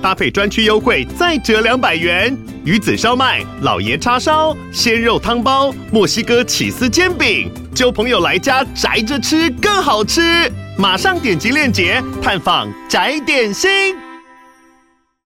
[0.00, 2.36] 搭配专区优惠再折两百元。
[2.64, 10.50] 鱼子烧麦、老爷叉烧、鲜肉汤包、墨西哥起司煎饼，揪朋友来家宅着吃更好吃。
[10.76, 13.96] 马上点击链接探访宅点心。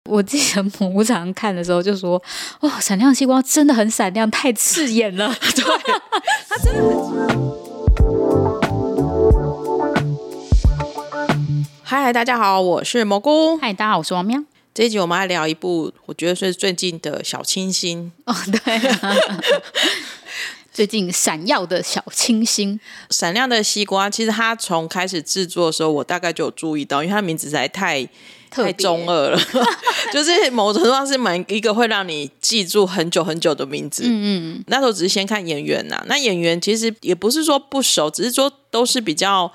[0.09, 2.21] 我记得蘑菇常看的时候就说
[2.61, 5.33] ：“哇，闪亮西瓜真的很闪亮，太刺眼了。
[5.55, 5.63] ”对，
[6.49, 7.49] 它真的很。
[11.83, 13.57] 嗨 嗨，大家好，我是蘑菇。
[13.57, 14.43] 嗨，大家好，我是王喵。
[14.73, 19.15] 这一集我们来聊一部，我觉得是最近的小清新哦，对、啊。
[20.71, 22.79] 最近闪耀的小清新，
[23.09, 28.07] 闪亮的西瓜，其实它从开始制作的时候，我大概就有注意到，因为它名字实在太
[28.49, 29.41] 太中二了，
[30.13, 34.03] 就是某种程度上是蛮一个会让你记住很久很久的名字。
[34.05, 39.51] 嗯嗯，那时候只是先看演员呐、啊，那演员其实也不是说不熟，只是说都是比较。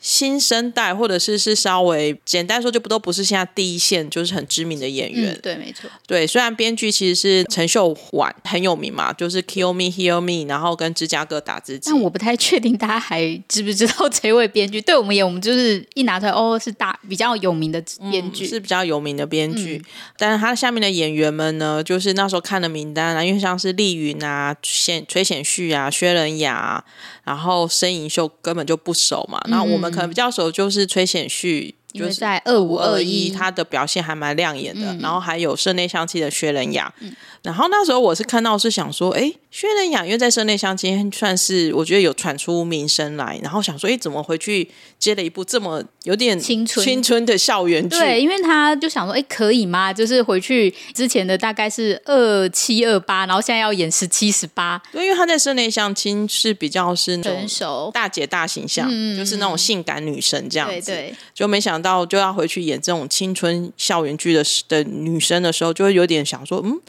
[0.00, 5.32] 新生代，或者是是稍微简单说，就不都不是现在第一线，就是很知名的演员。
[5.32, 5.90] 嗯、对，没错。
[6.06, 11.90] 对，虽然编剧其实是陈秀婉很有名嘛，就是《Kill Me Heal Me》，然后跟芝加哥打字机。
[11.90, 14.80] 但我不太确定大家还知不知道这位编剧。
[14.80, 19.82] 对我们也，我们就是一拿出来，哦，是大比较有名的编剧、嗯，是比较有名的编剧。
[19.84, 26.84] 嗯、但是他下面的演员们呢，就是那时候看的名单啊，因为像是丽云啊、显崔显旭啊、薛仁雅。
[27.24, 31.74] 然后申银秀根本就不熟嘛，然后我们可能比较熟就是崔显旭。
[31.92, 34.92] 就是在二五二一，他的表现还蛮亮眼的。
[34.92, 36.92] 嗯、然后还有社内相亲的薛仁雅。
[37.00, 43.40] 嗯、然后那时候我是看到是想说，哎，薛仁雅因为在社内相亲算是我觉得有传出名声来。
[43.42, 47.98] 然后想说，哎，怎么回去接了一部这么有点青春青春的校园剧？
[47.98, 49.90] 对，因为他就想说，哎，可以吗？
[49.90, 54.80] 就是回去之前的大概是二七二八，然后现在要演十七十八。
[54.92, 60.92] 对，因为他在社内相亲是比较是成熟大姐大形象，嗯、就是那种性感女神这样子。
[60.92, 61.77] 对对，就没想。
[61.80, 66.80] 到就要回去演这种青春校园剧的的女生的时候，就会有点想说，嗯，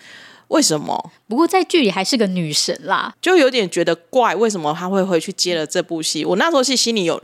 [0.47, 1.11] 为什么？
[1.27, 6.25] 不过在剧里还是个女神啦，就有点觉得怪，为什么她会回去接了这部戏？
[6.25, 7.21] 我那时候是心里有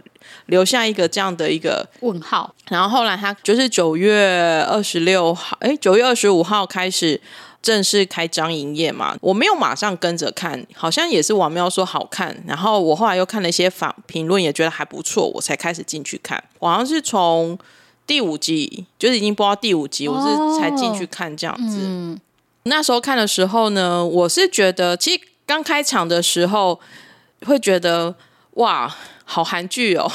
[0.48, 2.54] 留下一个这样的一个问号。
[2.70, 7.22] 然后后来她就是九月二十六号，哎，九月二十五号开始。
[7.66, 16.44] 正式开张营业嘛，我没有马上跟着看，好像也是王喵说好看，然后我后来又看了一些访评论，也觉得还不错，我才开始进去看。
[16.60, 17.58] 我好像是从
[18.06, 21.80] 第五集，就是已经播到第五集，我是才进去看这样子。
[21.80, 22.20] 哦嗯、
[22.66, 26.80] 那时候看的时候呢，我是觉得，其实刚开场的时候
[27.48, 28.14] 会觉得
[28.52, 30.12] 哇，好韩剧哦，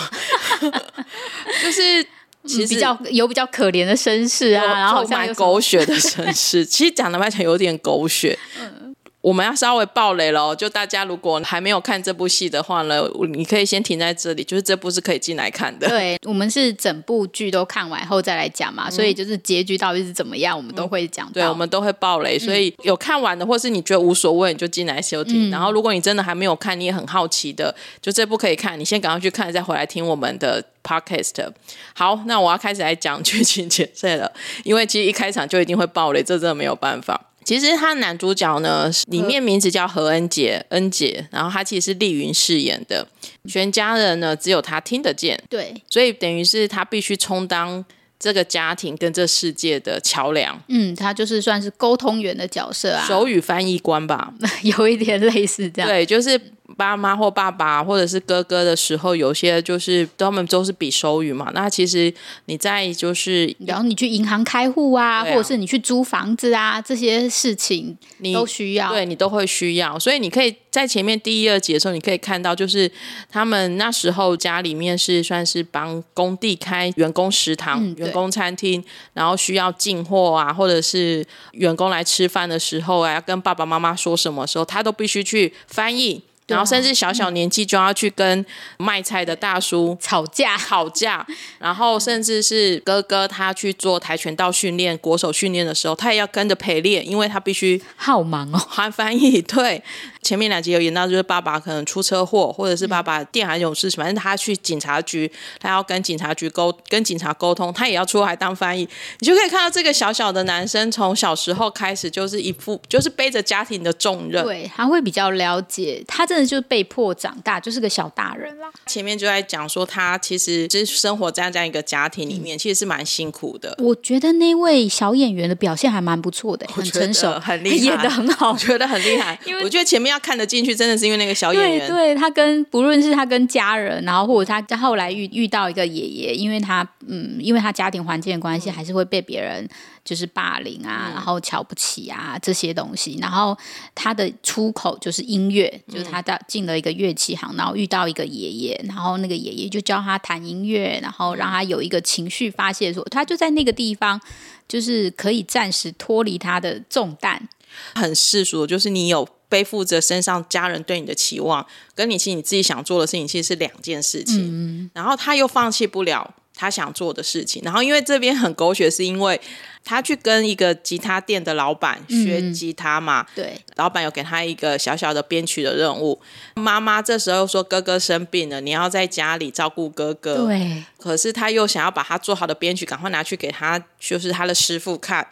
[1.65, 2.07] 就是。
[2.47, 8.39] 其实比较有比较可怜的身世啊，然后蛮狗血的身世，其实讲的蛮像有点狗血。
[8.61, 8.90] 嗯
[9.21, 13.03] 我们要稍微爆雷了，就大家如果还没有看这部戏的话呢，
[13.35, 15.87] 你可以先停在这里，就是这部是可以进来看的。
[15.89, 21.31] 对， 我们是整部剧都看完后再来讲嘛，嗯、所以就是结局到底是怎么样，我们都会讲。
[21.33, 25.49] 对，我们都会爆雷，所以有看完的，或是你觉得无所谓，你就进来休听。
[25.49, 31.53] 嗯、然后如果你真的还没有看，你也很好奇的，就这部可以看，你先赶快去看，再回来听我们的 podcast。
[31.93, 34.33] 好，那我要开始来讲剧情解释了，
[34.65, 37.27] 因为其实一开场就一定会爆雷，这真的没有办法。
[37.51, 43.05] 其实他男主角呢，里面名字叫何恩杰，恩杰，然后他其实是丽云饰演的，
[43.49, 47.85] 全家人呢只有他听得见，对，所以等于是他必须充当
[48.21, 56.41] 这个家庭跟这世界的桥梁，嗯，他就是算是沟通员的角色啊，手语翻译官吧， 有一点类似这样，对，就是。
[56.81, 61.51] 爸妈或爸爸或者是哥哥的时候，有些就是他们都是比手语嘛。
[61.53, 62.13] 那其实
[62.47, 69.99] 你在就是，然后你去银行开户啊，啊或者是你去租房子啊，这些事情你都需要，对你都会需要。
[69.99, 72.91] 所以你可以在前面第一二节的时候，你可以看到，就是
[73.29, 78.83] 他们那时候家里面是算是帮工地开员工食堂、嗯、员工餐厅，
[79.13, 81.23] 然后需要进货啊，或者是
[81.53, 86.23] 员工来吃饭的时候啊，要跟爸爸妈妈说什么时候，他都必须去翻译。
[86.51, 88.45] 然后甚至小小年纪就要去跟
[88.79, 91.27] 卖菜的大叔吵架吵架，
[91.59, 99.41] 然后甚至是哥哥他去做跆拳道训练、国手训练的时候，他也要跟着陪练，因为他必须好忙哦，还翻译。
[99.43, 99.83] 对，
[100.23, 108.89] 前面两集有演到，就是爸爸可能出车祸，或者是爸爸电还有事情，反正他去警察局，他要跟警察局沟跟警察沟通，他也要出来当翻译。
[109.21, 118.69] 你就可以看到这个小小的男生从小时候开始就是一副就是背着家庭的重任，对，他会比较了解，他真的就是被迫长大，就是个小大人啦。
[118.87, 123.75] 前面就在讲说他其实是生活在这样一个家庭里面，嗯、其实是蛮辛苦的。
[123.79, 129.39] 我觉得那位小演员的表现还蛮不错的，很成熟，很厉害， 演的很好，我觉得很厉害。
[129.47, 139.69] 因为我觉得前面要看得进去，真的是因为那个小演员，对，对他跟不论是他跟家人，然后或者他在后来遇遇到一个爷爷，因为他嗯，因为他家庭环境的关系，还是会被别人
[140.05, 143.19] 就是霸凌啊，嗯、然后瞧不起啊这些东西。
[143.21, 143.57] 然后
[143.95, 154.21] 他的出口就是音乐，就是他到进了一个乐器行，然后遇到一个爷爷，然后那个爷爷就教他弹音乐，然后让他有一个情绪发泄的时候，他就在那个地方，
[154.69, 157.49] 就是可以暂时脱离他的重担。
[157.95, 164.39] 很世俗，就是你有背负着身上家人对你的期望，跟你其实你自己想做的事情其实是两件事情。
[164.41, 169.41] 嗯，然后他又放弃不了他想做的事情，然后因为这边很狗血，是因为
[169.85, 173.23] 他去跟一个吉他店的老板学吉他嘛。
[173.23, 176.21] 嗯、对，老板有给他一个小小的编曲的任务。
[176.55, 180.47] 妈妈这时候又说哥哥生病了，你要在家里照顾哥哥。
[180.47, 185.27] 对，可是他又想要把他做好的编曲赶快拿去给他，就是他的师傅看。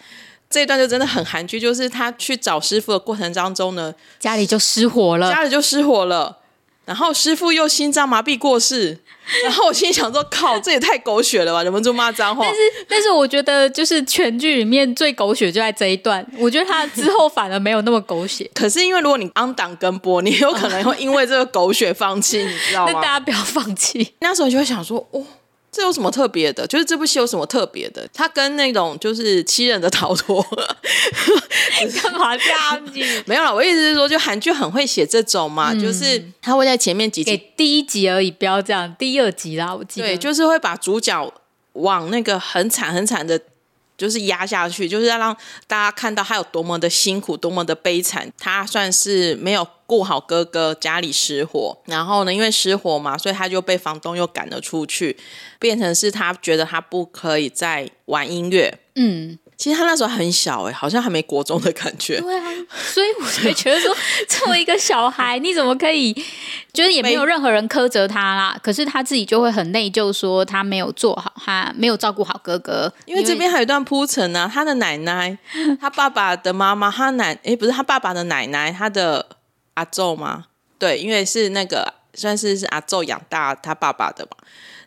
[0.50, 6.38] 这一段就真的很韩剧，就是他去找师傅的过程当中呢，家里就失火了，家里就失火了，
[6.86, 8.98] 然后师傅又心脏麻痹过世，
[9.44, 11.62] 然后我心想说：靠，这也太狗血了吧！
[11.62, 12.42] 忍不住骂脏话。
[12.46, 18.50] 但是，但是我觉得就是全剧里面最狗血就在这一段，我觉得他之后反而没有那么狗血。
[18.54, 22.92] 可是因为如果你 on 档跟播，你有可能会因为这个狗血放弃，你知道吗？
[22.96, 24.14] 那大家不要放弃。
[24.20, 25.22] 那时候就会想说：哦。
[25.70, 26.66] 这有什么特别的？
[26.66, 28.08] 就是这部戏有什么特别的？
[28.12, 30.42] 它跟那种就是七人的逃脱，
[32.02, 32.92] 干嘛这样子？
[33.26, 41.32] 没有了，我意思是说，就韩剧很会写这种嘛，嗯、就是他会在前面几集第一集而已，不要这样，第二集啦，我记得对，就是会把主角
[41.74, 43.40] 往那个很惨很惨的。
[43.98, 45.36] 就是压下去，就是要让
[45.66, 48.32] 大家看到他有多么的辛苦，多么的悲惨。
[48.38, 55.16] 他算是没有顾好哥哥，家里失火，然后呢，因为失火嘛，所以他就被房东又赶了出去，
[55.58, 58.78] 变成是他觉得他不可以再玩音乐。
[58.96, 59.38] 嗯。
[59.56, 62.20] 其实他那时候很小哎，好像还没国中的感觉。
[62.20, 63.92] 对啊，所以我才觉得说，
[64.28, 66.14] 作为一个小孩，你怎么可以？
[66.72, 68.56] 觉得也没有任何人苛责他啦。
[68.62, 72.92] 可是他自己就会很内疚，说他没有做好，他没有照顾好哥哥。
[73.04, 75.36] 因为这边还有一段铺陈呢，他的奶奶，
[75.80, 79.26] 他爸爸的妈妈，他奶哎不是他爸爸的奶奶，他的
[79.78, 80.46] 阿宙吗？
[80.76, 84.30] 对，因为是那个算是是阿宙养大他爸爸的嘛。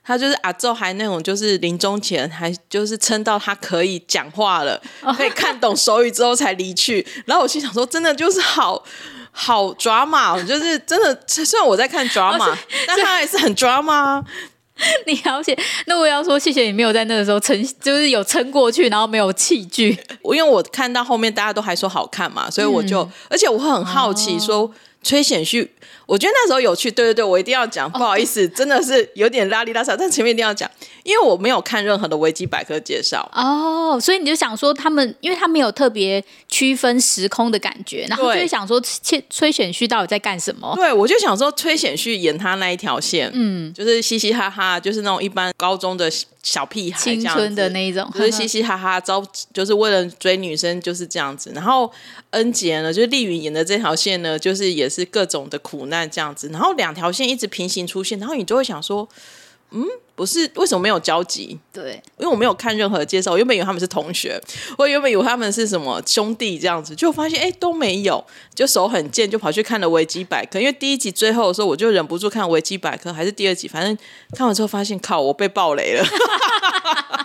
[0.03, 4.81] 他就是阿宙，还那种就是临终前还就是撑到他可以讲话了，
[5.15, 7.05] 可以看懂手语之后才离去。
[7.25, 8.83] 然后我心想说，真的就是好
[9.31, 11.17] 好 drama，就是真的。
[11.27, 14.23] 虽然我在看 drama，但他还是很 drama。
[15.07, 15.57] 你了解？
[15.86, 19.98] 那我要说谢谢你没有在那个时候撑，就是有撑过去，然后没有弃剧。
[20.22, 24.60] 我 因为我看到后面大家都还说好看嘛，所以我就，嗯、而且我会很好奇说。
[24.60, 24.72] 哦
[25.04, 25.68] 崔显旭，
[26.11, 30.69] 我觉得那时候有趣，对对对，我一定要讲，不好意思，真的是有点拉里拉杂，但前面一定要讲，
[31.03, 40.73] 因为我没有看任何的维基百科介绍哦，所以你就想说他们，因为他没有特别区分时空的感觉，然后就会想说崔崔显旭到底在干什么？
[40.75, 46.11] 对，我就想说崔显旭演他那一条线，嗯，就是嘻嘻哈哈，就是那种一般高中的。
[46.43, 49.23] 小屁孩，青春的那一种，就是嘻嘻哈哈招，
[49.53, 51.51] 就是为了追女生就是这样子。
[51.53, 51.87] 然后
[52.31, 56.50] 恩杰呢，就是丽云演的这条线呢，就是也是各种的苦难这样子。
[56.50, 59.07] 然后两条线一直平行出现，然后你就会想说。
[59.74, 61.57] 嗯，不是，为什么没有交集？
[61.71, 64.37] 对，因为我没有看任何介绍，我原本以为他们是同学，
[64.78, 68.21] 我原本以为他们是什么兄弟这样子，就发现哎都没有，
[68.54, 70.59] 就手很贱，就跑去看了维基百科。
[70.59, 73.97] 因为第一集最后的时候，我就忍不住看维基百科，还是第二集，反正
[74.35, 76.04] 看完之后发现，靠，我被暴雷了。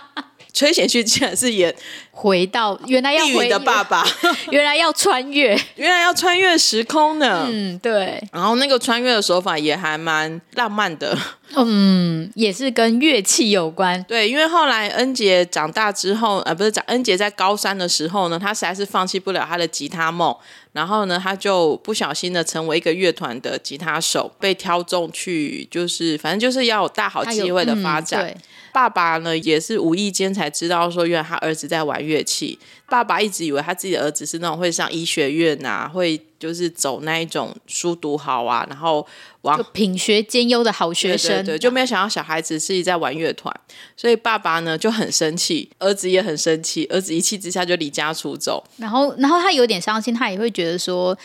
[0.56, 1.72] 崔显旭竟然是演
[2.10, 4.02] 回到原来要回的爸爸，
[4.50, 7.46] 原来要穿越，原来要穿越时空呢。
[7.46, 8.18] 嗯，对。
[8.32, 11.14] 然后那个穿越的手法也还蛮浪漫的。
[11.54, 14.02] 嗯，也是跟乐器有关。
[14.04, 20.34] 对，因为后来恩杰长大之后，呃，不是长恩杰在高三的时候呢，他实在是放弃不了他的吉他梦。
[20.72, 28.26] 然后呢，他就不小心的成为一个乐团的吉他手，被挑中去，就是反正就是要有大好机会的发展。
[28.26, 28.36] 嗯、
[28.76, 32.58] 爸爸呢，也是无意间才知道说，原来他儿子在玩乐器。
[32.86, 39.04] 爸爸一直以为他自己的儿子是那种会上医学院啊，会就是走那一种书读好啊，然后
[39.40, 43.50] 往品学兼优的好学生，对，对，对，就没有想到小孩子是在玩乐团，
[43.96, 48.62] 所以爸爸呢就很生气，儿子也很生气，儿子一气之下就离家出走。
[48.76, 51.16] 然后，然后他有点伤心，他也会觉得说。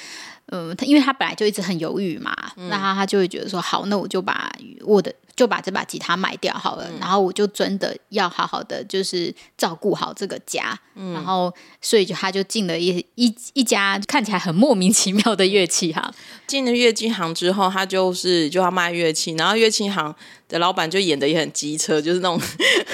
[0.52, 4.52] 嗯，他因为他本来就一直很犹豫嘛，嗯、那他他就会觉得说，好，那我就把
[4.86, 5.12] 我的。
[5.34, 16.14] 就把这把吉他卖掉好了，嗯、然后我就真的要好好的，就是照顾好这个家，嗯、然后所以就他就进了一一一家看起来很莫名其妙的乐器行。
[16.46, 20.14] 进了乐器行之后，他就是就要卖乐器，然后乐器行
[20.50, 22.40] 的老板就演的也很机车，就是那种，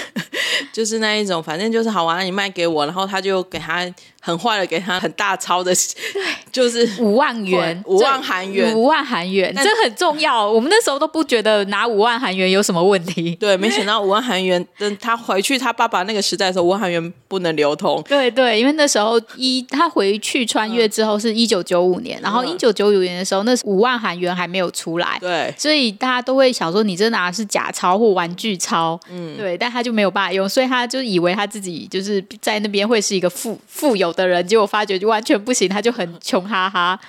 [0.71, 3.83] 就是那一种，反正就是好玩，你卖给我，然后他就给他
[4.27, 10.45] 很坏的给他很大钞的，对，就是五万元， 五万韩元，五万韩元，这很重要。
[10.45, 36.99] 我们那时候都不觉得拿五万韩元有什么问题，对，没想到五万韩元， 等他回去他爸爸那个时代的时候，五万韩元不能流通，对对，因为那时候一他回去穿越之后是一九九五年，嗯、然后一九九五年的时候，那五万韩元还没有出来，对，所以大家都会想说你这拿的是假钞或玩具钞，嗯，对，但他就没有办法用，所以他就以为他自己就是在那边会是一个富富有的人，结果发觉就完全不行，他就很穷哈哈。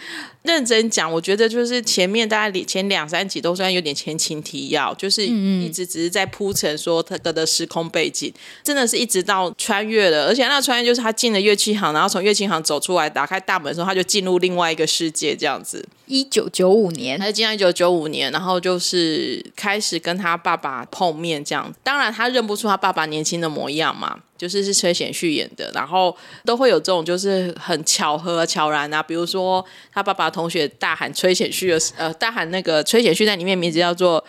[0.43, 15.87] 认真讲，我觉得就是前面大概前两三集都算有点前情提要，就是一直只是在铺陈说他的时空背景，嗯、真的是一直到穿越了，而且那穿越就是他进了乐器行，然后从乐器行走出来，打开大门的时候，他就进入另外一个世界，这样子。
[16.07, 21.71] 一九九五年，他就进到一九九五年，然后就是开始跟他爸爸碰面，这样。
[21.83, 24.21] 当然他认不出他爸爸年轻的模样嘛。
[24.39, 34.25] 就是是崔显旭演的，然后都会有这种就是很巧合悄然啊，比如说他爸爸同学大喊崔显旭的呃，大喊那个崔显旭在里面名字叫做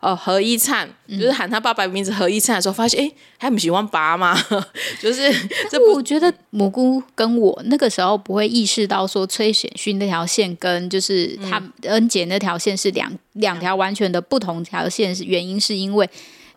[0.00, 4.36] 呃何一灿，嗯、就是喊他爸爸名字何一灿的时候，发现哎，还很喜欢拔吗？
[5.00, 5.32] 就是
[5.70, 16.08] 这不我觉得蘑菇跟我那个时候不会意识到说崔显旭那条线跟就是他恩姐那条线是两、嗯、两条完全的不同条线，是原因是因为。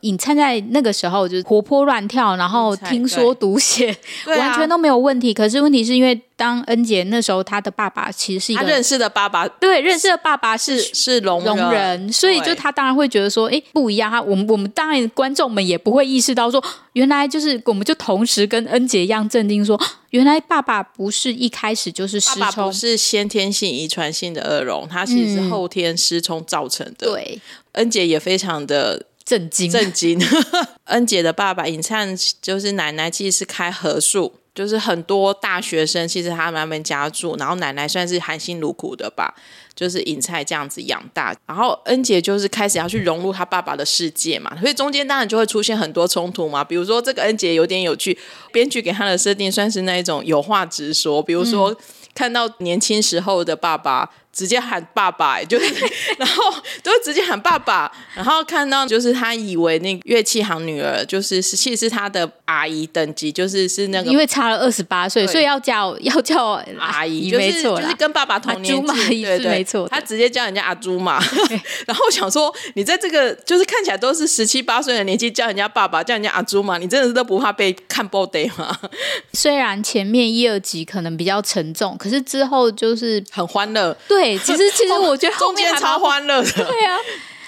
[0.01, 5.33] 尹灿在那个时候就是活泼乱跳，然后听说读写完全都没有问题。
[5.33, 14.11] 可是问题是因为当恩杰那时候，他的爸爸其实是一个他认识的爸爸，对，认识的爸爸是是聋聋人，所以就他当然会觉得说，哎，不一样。
[14.11, 16.63] 他我们我们当然观众们也不会意识到说，
[16.93, 19.79] 原来就是我们就同时跟恩杰一样镇定说，
[20.11, 27.11] 原来爸爸不是一开始就是失聪，爸爸不是先天性遗传性的耳聋，他其实是后天失聪造成的。
[27.11, 29.06] 对，恩杰也非常的。
[29.27, 29.69] 震惊！
[29.69, 30.17] 震惊！
[30.85, 39.35] 恩姐的爸爸尹灿就是奶奶，其实是开合宿，就是很多大学生其实他们他们家住，然后奶奶算是含辛茹苦的吧，
[39.77, 48.17] 就是尹菜这样子养大，然后恩杰就是开始要去融入他爸爸的世界嘛，所以中间当然就会出现很多冲突嘛，比如说这个恩杰有点有趣，
[48.51, 51.73] 编剧给他的设定算是那一种有话直说，比如说
[52.15, 54.09] 看到年轻时候的爸爸。
[54.33, 55.65] 直接喊爸爸，就是，
[56.19, 56.43] 然后
[56.83, 71.21] 都会直接喊爸爸，然后看到就是他以为那乐器行女儿就是其实是他的阿姨等级，就是是那个，因为差了二十八岁，所以要叫要叫阿姨，就是就是跟爸爸同年纪，对对，没错，他直接叫人家阿朱嘛。
[71.85, 78.77] 然后我想说，你在这个就是看起来都是十七八岁的年纪叫人家爸爸，叫人家阿朱嘛，你真的是都不怕被看爆的吗？
[79.33, 84.37] 虽然前面一二集可能比较沉重，可是之后就是很欢乐，对。
[84.39, 86.51] 其实，其实我觉得后面中间超欢乐的。
[86.51, 86.97] 对啊，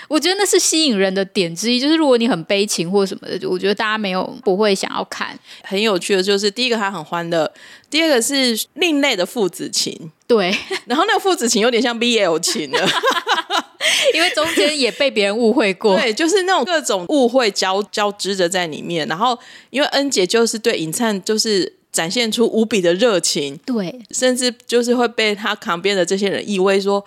[0.10, 1.80] 我觉得那是吸引人的点之一。
[1.80, 5.40] 就是如果你很悲情或什么的，我觉得大家没有不会想要看。
[5.64, 7.50] 很有趣的就是，第一个他很欢乐，
[7.90, 10.12] 第二个是另类的父子情。
[10.28, 10.54] 对，
[10.86, 12.90] 然后那个父子情有点像 BL 情了，
[14.14, 15.96] 因为中间也被别人误会过。
[15.96, 19.08] 对，就是那种各种误会交交织着在里面。
[19.08, 19.38] 然后
[19.70, 21.80] 因为恩姐就是对尹灿就是。
[21.92, 27.04] 展现出无比的热情，对，甚至就是会被他旁边的这些人以为说，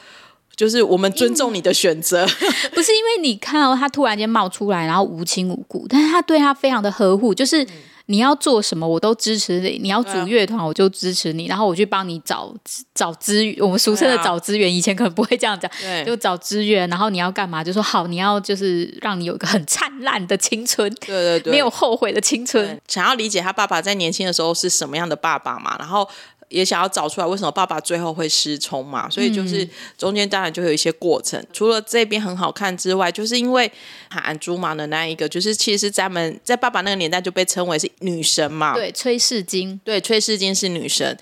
[0.56, 2.26] 就是我们尊重你的选择，
[2.72, 7.62] 不是因为你看到他突然间冒出来，然后无亲无故，但是他对他非常的呵护，就是。
[7.64, 7.68] 嗯
[8.06, 9.78] 你要做什么，我都支持你。
[9.80, 11.46] 你要组乐团，我就支持你。
[11.46, 12.52] 啊、然后我去帮你找
[12.92, 14.68] 找资源，我们俗称的找资源。
[14.68, 16.86] 啊、以前可能不会这样讲，对就找资源。
[16.90, 17.62] 然后你要干嘛？
[17.62, 22.78] 就说好，你要就是让你有一个很灿烂的青春，对对对，没有后悔的青春。
[22.88, 25.76] 想要理解他爸爸在年轻的时候是什么样的爸爸嘛？
[25.78, 26.06] 然后。
[26.52, 31.40] 也想要找出来为什么爸爸最后会失聪嘛，所以就是中间当然就有一些过程。
[31.40, 33.70] 嗯、除了这边很好看之外，就是因为
[34.10, 38.74] 喊朱玛的那一个，就是其实咱们在爸爸那个年代就被称为是女神嘛。
[38.74, 41.18] 对，崔世金，对，崔世金是女神。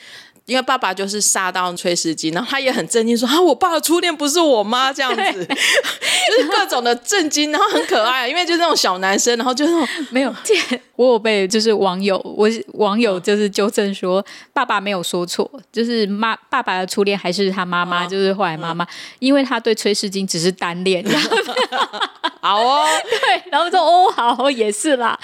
[0.47, 10.35] 因为爸爸就是杀到崔世金，然后他也很震惊，说：“啊，我爸的初恋不是我妈这样子， 就是各种的震惊，然后很可爱，因为就是那种小男生，然后就那种没有。
[11.00, 18.88] 我有被就是网友，我网友就是纠正说，爸爸没有说错，就是妈爸爸的初恋还是他妈妈，哦、就是后来妈妈，嗯、
[19.19, 21.02] 因为他对崔世金只是单恋。
[21.02, 21.30] 然后”
[22.42, 25.19] 好哦，对，然后说哦，好，也是啦，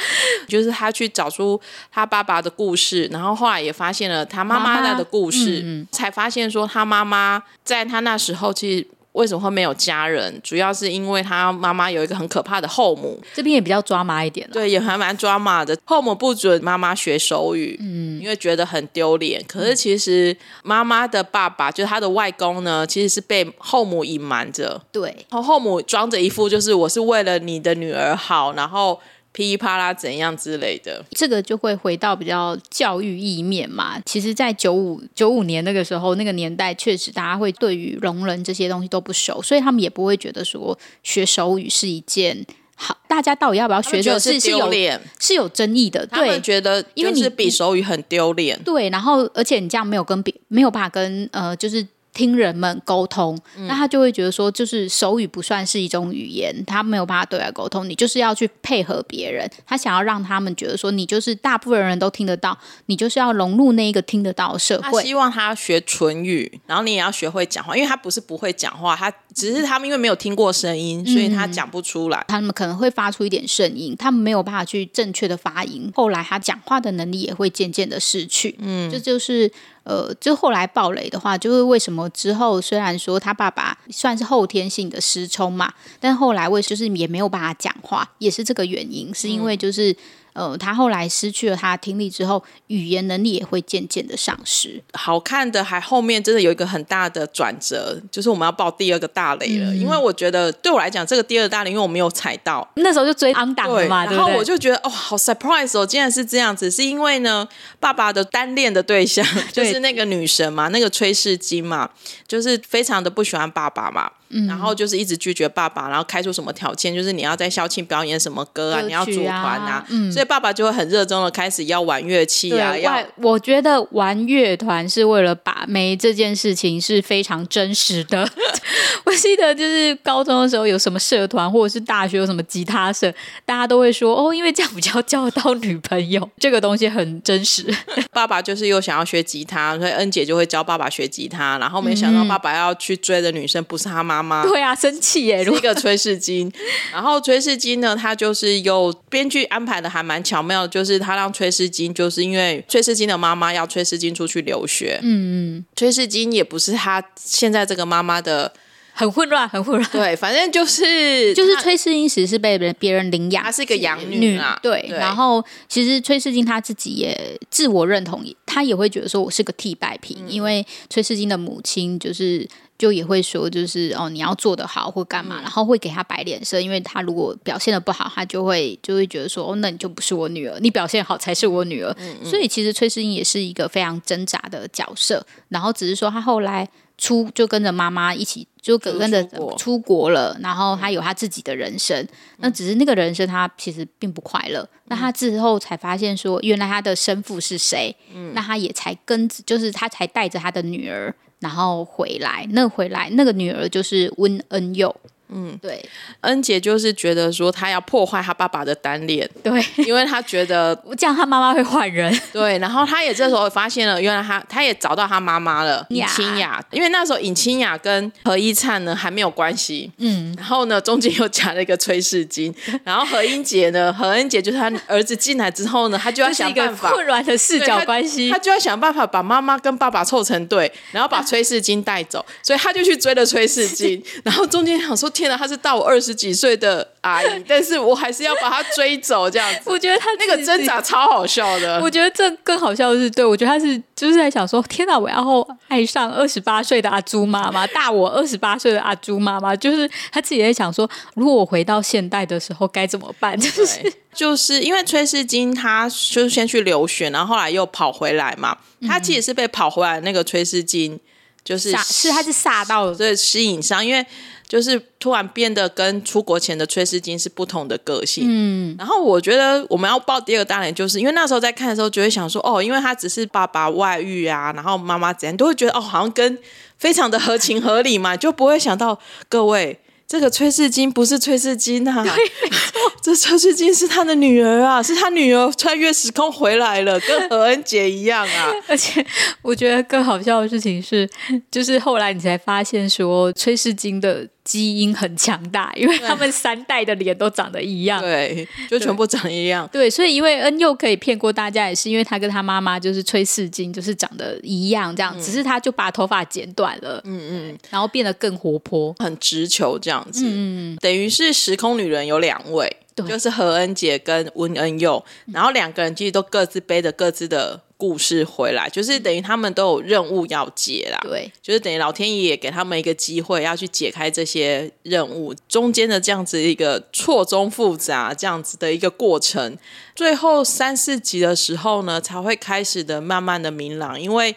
[0.48, 1.60] 就是他去找出
[1.92, 8.86] 他爸爸的故事，然后后来也发现了他妈妈的故事，妈妈才发现说他妈妈在他那时候其实。
[9.16, 10.38] 为什么会没有家人？
[10.42, 14.48] 主要是因为他妈妈有一个很可怕的后母，这边也比较抓马一点。
[14.52, 15.76] 对，也还蛮抓马的。
[15.84, 19.42] 后母不准妈妈学手语，嗯，因为觉得很丢脸。
[19.48, 24.80] 可是其实妈妈的爸爸，就是他的外公呢，其实是被后母隐瞒着。
[24.92, 29.00] 对，然后后母装着一副就是我是为了你的女儿好，然后。
[29.36, 34.00] 噼里啪啦怎样之类的，这个就会回到比较教育意面嘛。
[34.06, 42.96] 其实，在九五九五年那个时候，那个年代确实大家会对于聋人这些东西都不熟，所以他们也不会觉得说学手语是一件好。
[43.06, 44.00] 大家到底要不要学？
[44.00, 46.06] 这个是丢脸，是有争议的。
[46.06, 48.58] 对，他们觉得因为你比手语很丢脸。
[48.62, 51.86] 对，然后而且你这样没有跟别没有办法跟呃，就是。
[52.16, 57.86] 听人们沟通，那他就会觉得说，就是手语不算是一种语言，他没有办法对外沟通。
[57.86, 64.90] 你就是要去配合别人，他想要让他们觉得说，你就是大部分人都听得到，你就是要融入那一个听得到的社会。
[64.90, 72.20] 他希望他学唇语，然后你也要学会讲话，因为他不是不会讲话，他只是他们因为没有听过声音，所以他讲不出来。
[72.20, 78.56] 嗯，他们可能会发出一点声音，他们没有办法去正确的发音，后来他讲话的能力也会渐渐的失去。
[78.58, 79.52] 嗯，这就是。
[79.86, 89.92] 呃，就后来爆雷的话，就是为什么之后虽然说他爸爸算是后天性的失聪嘛，但后来为就是也没有办法讲话，也是这个原因，是因为就是。
[89.92, 89.96] 嗯
[90.36, 94.82] 呃，他后来失去了他的听力之后，语言能力也会渐渐的丧失。
[94.92, 99.72] 好看的还后面真的有一个很大的转折，就是我们要爆第二个大雷了。
[99.72, 107.48] 嗯、因为我觉得对我来讲，这个第二个大雷，因为我没有踩到，那时候就追 on 档了嘛，对，然后我就觉得哦，好 surprise 哦，竟然是这样子，是因为呢，
[107.80, 111.88] 爸爸的单恋的对象 就是那个女神嘛，那个崔世金嘛，
[112.28, 114.12] 就是非常的不喜欢爸爸嘛。
[114.28, 122.72] 嗯、然后就是一直拒绝爸爸，然后开出什么条件，就是你要在校庆表演什么歌啊，啊你要组团啊，嗯、所以爸爸就会很热衷的开始要玩乐器啊。
[122.72, 128.28] 对要我觉得玩乐团是为了把妹这件事情是非常真实的。
[129.06, 133.12] 我记得就是高中的时候有什么社团，或者是大学有什么吉他社，
[133.44, 137.64] 大家都会说哦，因为这样比较交得到女朋友， 这个东西很真实。
[138.10, 144.15] 爸爸就是又想要学吉他，所以恩姐就会教爸爸学吉他，然后没想到爸爸要去追的女生不是他妈。
[144.22, 144.42] 妈妈。
[144.46, 145.44] 对啊，生气耶！
[145.44, 146.50] 是一个崔世金，
[146.92, 158.52] 然后崔世金呢，他就是有编剧安排的还蛮巧妙，就是他让崔世金，就是因为崔世金的妈妈要崔世金出去留学，嗯嗯，崔世金也不是他现在这个妈妈的，
[158.96, 172.48] 很混乱，很混乱，对，反正就是就是崔世英其实是被别人领养，她是一个养女啊，对，对然后其实崔世金她自己也自我认同，她也会觉得说我是个替代品，嗯、因为崔世金的母亲就是。
[172.78, 181.90] 就也会说，就是哦，你要做得好或干嘛，嗯、然后会给她摆脸色，因为她如果表现的不好，她就会就会觉得说，哦，那你就不是我女儿，你表现好才是我女儿。
[181.98, 189.22] 嗯嗯、所以其实崔世英也是一个非常挣扎的角色，然后只是说她后来出就跟着妈妈一起就跟着
[189.56, 191.96] 出国了，然后他有他自己的人生。
[192.02, 194.60] 嗯、那只是那个人生他其实并不快乐。
[194.60, 197.94] 嗯、那他之后才发现说，原来他的生父是谁？
[198.14, 201.14] 嗯、那他也才跟就是他才带着他的女儿。
[201.38, 204.96] 然后回来，那回来那个女儿就是温恩佑。
[205.28, 205.84] 嗯，对，
[206.20, 235.10] 恩姐就是觉得说她要破坏她爸爸的单恋，对，因为她觉得 这样她妈妈会换人， 对，然后她也这时候发现了，原来她她也找到她妈妈了，尹清雅，因为那时候尹清雅跟何一灿呢还没有关系，嗯，然后呢中间又夹了一个崔世金，然后何英杰呢，何恩杰就是他儿子进来之后呢，他就要想办法混乱的视角关系，他就要想办法把妈妈跟爸爸凑成对，然后把崔世金带走，所以他就去追了崔世金， 然后中间想说。
[235.16, 239.60] 天哪，他是大我二十几岁的阿姨， 但是我还是要把她追走，这样子。
[239.64, 241.80] 我觉得他那个挣扎超好笑的。
[241.80, 253.38] 我觉得这更好笑的是，对，我觉得他是就是在想说，天哪，我要爱上二十八岁的阿朱妈妈， 大我二十八岁的阿朱妈妈，就是他自己在想说，如果我回到现代的时候该怎么办？
[253.40, 261.00] 就是就是因为崔世金他就是先去留学，然后后来又跑回来嘛，他其实是被跑回来的那个崔世金。
[261.44, 264.04] 就是是他是吓到对吸引上，因为
[264.48, 268.24] 就是突然变得跟出国前的崔世金是不同的个性。
[268.26, 276.38] 嗯，然后我觉得我们要报第二个大雷，就是因为那时候在看的时候，就会想说哦，因为他只是爸爸外遇啊，然后妈妈怎样，都会觉得哦，好像跟
[276.78, 279.80] 非常的合情合理嘛，就不会想到各位。
[280.08, 282.06] 这个崔世金不是崔世金啊，
[283.02, 288.52] 这崔世金是他的女儿啊，是他女儿穿越时空回来了，跟何恩杰一样啊。
[288.68, 289.04] 而且
[289.42, 291.10] 我觉得更好笑的事情是，
[291.50, 299.68] 就是后来你才发现说崔世金的基因很强大，因为他们三代的脸都长得一样，对，就全部长一样。
[299.72, 313.04] 对，对，所以因为恩佑可以骗过大家，也是因为他跟他妈妈就是崔世金，就是长得一样，这样，嗯、只是他就把头发剪短了，嗯嗯，然后变得更活泼，很直球这样子，嗯嗯，等于是时空女人有两位，对。
[313.08, 317.60] 就是何恩姐跟温恩佑，然后两个人其实都各自背着各自的。
[317.76, 320.98] 故事回来，就是等于他们都有任务要解啦。
[321.02, 329.56] 对，就是等于老天爷给他们一个机会，要去解开这些任务中间的这样子一个错综复杂这样子的一个过程。
[329.94, 334.34] 最后三四集的时候呢，才会开始的慢慢的明朗，因为。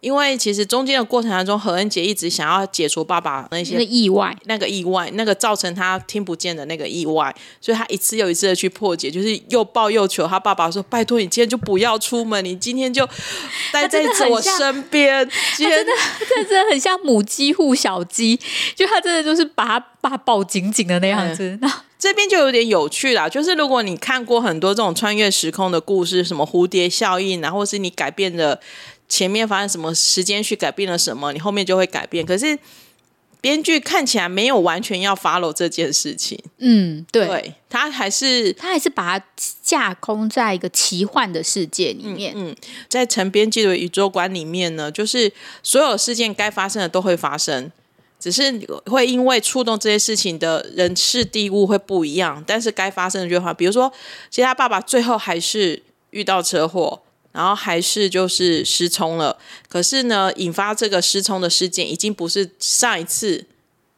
[0.00, 13.06] 因为其实中间的过程当中，何恩杰一直想要解除爸爸那些那意外，那个意外，那个造成他听不见的那个意外，所以他一次又一次的去破解，就是又抱又求他爸爸说：“拜托你今天就不要出门，你今天就
[13.72, 15.92] 待在我身边。”真的，
[16.48, 18.40] 真的很像母鸡护小鸡，
[18.74, 21.58] 就他真的就是把他爸抱紧紧的那样子。
[21.60, 28.58] 那、嗯、这边就有点有趣啦，就是如果你看过很多这种穿越时空的故事，什么蝴蝶效应，然后是你改变的。
[29.10, 32.24] 前面发生什么时间去改变了什么，你后面就会改变。
[32.24, 32.58] 可是
[33.42, 36.38] 编剧看起来没有完全要 follow 这件事情。
[36.58, 39.26] 嗯，对，对他还是他还是把它
[39.62, 42.32] 架空在一个奇幻的世界里面。
[42.36, 42.56] 嗯，嗯，
[42.88, 47.72] 在陈编辑的宇宙观里面呢，就是所有事件该发生的都会发生，
[48.20, 48.52] 只是
[48.86, 53.90] 会因为触动这些事情的人事地物会不一样，但是该发生的就会，比如说，
[54.30, 57.02] 其实他爸爸最后还是遇到车祸。
[57.32, 59.38] 然后还是就是失聪了，
[59.68, 63.46] 可是呢，引发这个失聪的事件已经不是上一次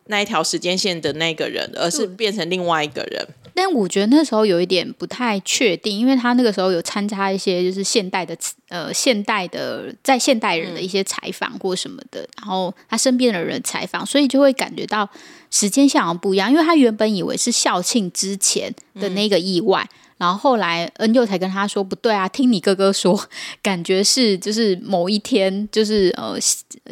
[0.07, 3.27] 那一条时间线的那个人，而是变成另外一个人。
[3.55, 8.37] 但我觉得那时候有一点不太确定，因为他那个时候有参加一些就是现代的
[8.69, 15.09] 呃现代的在现代人的一些采访或什么的，嗯、然后他身边的人采访，所以就会感觉到
[15.51, 19.83] 时间线好像不一样，因为他原本以为是校庆之前的那个意外。
[19.91, 23.21] 嗯然后后来恩佑才跟他说不对啊，听你哥哥说，
[23.61, 26.37] 感觉是就是某一天，就是呃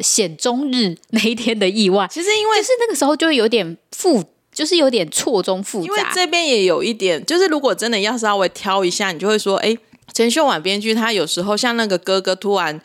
[0.01, 2.05] 显中日那一天的意外。
[2.11, 4.21] 其实因为就是那个时候就会有点复，
[4.53, 5.85] 就是有点错综复杂。
[5.85, 9.77] 因为这边也有一点，就是如果真的要稍微挑一下，你就会说，哎，
[10.13, 12.81] 陈秀婉编剧他有时候像那个哥哥突然。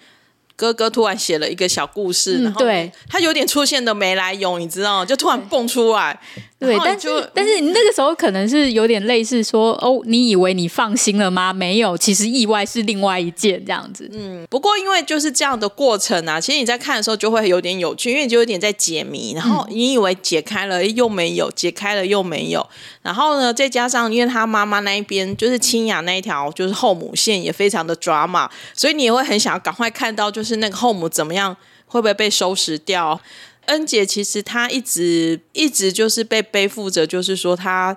[0.58, 5.04] 哥哥突然写了一个小故事，嗯、然后对他有点出现的没来由，你知道？
[5.04, 6.18] 就突然蹦出来。
[6.58, 11.52] 对，但是但是你那个时候可能是有点类似说，哦，你以为你放心了吗？
[11.52, 14.08] 没有，其实意外是另外一件这样子。
[14.10, 22.66] 嗯，不过因为就是这样的过程啊，其实你在看的时候就会有点有趣，因为你就有点在解谜，然后你以为解开了又没有，解开了又没有，
[23.02, 33.20] 然后呢，再加上因为他妈妈那一边就是清雅那一条就是后母线也非常的 drama，所以你也会很想要赶快看到就是那个后母怎么样，会不会被收拾掉。
[33.66, 37.96] 恩姐其实她一直一直就是被背负着，就是说她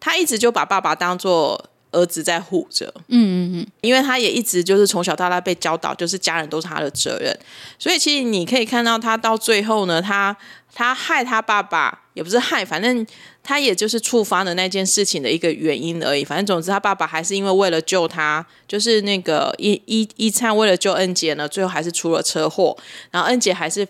[0.00, 7.34] 她一直就把爸爸当做儿子在护着，嗯嗯嗯，因为他也一直就是从小到大被教导，就是家人都是他的责任，
[7.78, 10.36] 所以其实你可以看到他到最后呢，他
[10.74, 13.06] 他害他爸爸也不是害，反正
[13.42, 16.22] 他也就是触发了那件事情的一个原因而已。
[16.22, 22.76] 反正总之他爸爸还是因为为了救他，就是那个一一一灿为了救恩杰呢，最后还是出了车祸，
[23.10, 23.88] 然后恩杰还是。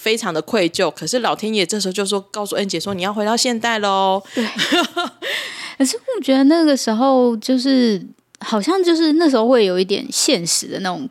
[0.00, 4.22] 非常的愧疚，可是老天爷这时候就说告诉恩姐说，你要回到现代喽。
[4.34, 4.44] 对，
[5.76, 8.02] 可是我觉得那个时候就是
[8.40, 11.08] 好像就是那时候会有一点现实的那种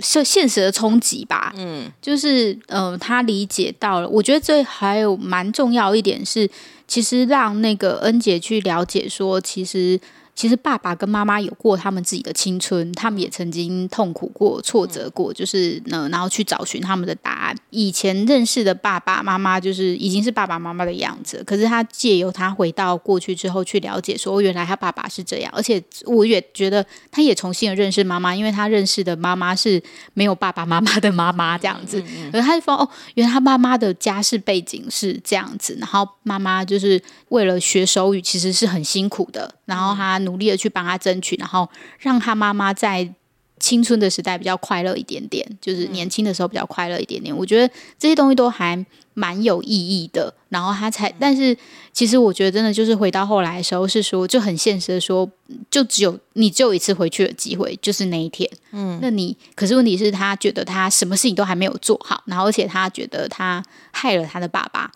[0.00, 1.52] 现现实的冲击吧。
[1.56, 4.08] 嗯，就是呃，他理解到了。
[4.08, 6.48] 我觉得这还有蛮重要一点是，
[6.88, 10.00] 其实让那个恩姐去了解说，其实。
[10.40, 17.54] 其实爸爸跟妈妈有过他们自己的青春，他们也曾经痛苦过、挫折过，就是呢，然后去找寻他们的答案。
[17.68, 21.44] 以前认识的爸爸妈妈，就是已经是爸爸妈妈的样子。
[21.44, 25.52] 可是他借由他回到过去之后，去了解说，原来他爸爸是这样。
[25.54, 29.82] 而且我也觉得，他也重新的认识妈妈，因为他认识的妈妈是
[30.14, 32.02] 没有爸爸妈妈的妈妈这样子。
[32.32, 36.98] 而他就说，哦，原来他妈妈的家世背景是这样子，然后妈妈就是
[37.28, 39.54] 为了学手语，其实是很辛苦的。
[39.70, 40.20] 然后他。
[40.20, 41.66] 努力的去帮他争取，然后
[41.98, 43.10] 让他妈妈在
[43.58, 47.34] 青春的时代比较快乐一点点，就是年轻的时候比较快乐一点点。
[47.34, 50.34] 我觉得这些东西都还蛮有意义的。
[50.50, 51.56] 然后他才，但是
[51.90, 55.26] 其实我觉得真的就是回到后来的时候，是说就很现实的说，
[55.70, 58.48] 就只有你只有一次回去的机会，就是那一天。
[58.72, 64.90] 嗯，那你可是问题是，他觉得他什么事情都还没有做好，然后而且他觉得他害了他的爸爸。